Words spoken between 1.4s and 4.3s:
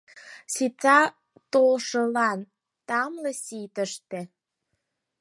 толшылан тамле сий тыште.